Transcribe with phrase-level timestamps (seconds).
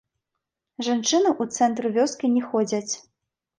[0.87, 2.93] Жанчыны ў цэнтр вёскі не ходзяць.